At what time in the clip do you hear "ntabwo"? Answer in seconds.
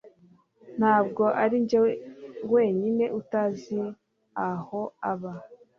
0.79-1.23